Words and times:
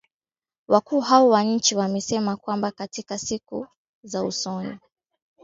Wakuu 0.67 0.99
hao 0.99 1.29
wa 1.29 1.43
nchi 1.43 1.75
wamesema 1.75 2.35
kwamba 2.37 2.71
katika 2.71 3.17
siku 3.17 3.67
za 4.03 4.23
usoni, 4.23 4.77